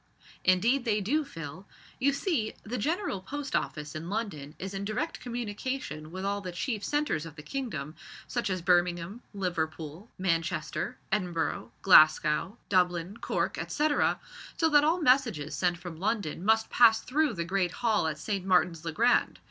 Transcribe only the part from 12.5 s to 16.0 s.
Dublin, Cork, etcetera, so that all messages sent from